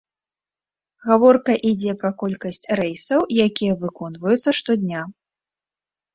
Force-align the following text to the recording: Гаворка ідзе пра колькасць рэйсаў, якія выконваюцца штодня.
Гаворка 1.07 1.55
ідзе 1.71 1.93
пра 2.05 2.11
колькасць 2.21 2.65
рэйсаў, 2.81 3.21
якія 3.47 3.77
выконваюцца 3.83 4.57
штодня. 4.63 5.07